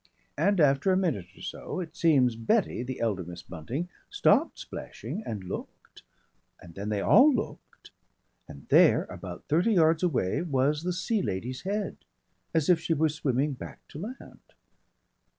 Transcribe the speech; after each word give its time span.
And 0.35 0.59
after 0.59 0.91
a 0.91 0.97
minute 0.97 1.27
or 1.37 1.43
so, 1.43 1.79
it 1.79 1.95
seems 1.95 2.35
Betty, 2.35 2.81
the 2.81 2.99
elder 2.99 3.23
Miss 3.23 3.43
Bunting, 3.43 3.87
stopped 4.09 4.57
splashing 4.57 5.21
and 5.27 5.43
looked, 5.43 6.01
and 6.59 6.73
then 6.73 6.89
they 6.89 7.01
all 7.01 7.31
looked, 7.31 7.91
and 8.47 8.65
there, 8.69 9.03
about 9.11 9.45
thirty 9.47 9.73
yards 9.75 10.01
away 10.01 10.41
was 10.41 10.81
the 10.81 10.91
Sea 10.91 11.21
Lady's 11.21 11.61
head, 11.61 11.97
as 12.51 12.67
if 12.67 12.79
she 12.79 12.95
were 12.95 13.09
swimming 13.09 13.53
back 13.53 13.87
to 13.89 13.99
land. 13.99 14.39